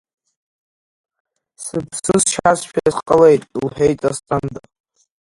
[1.63, 4.59] Сԥсы сшьазшәа сҟалеит,— лҳәеит Асҭанда.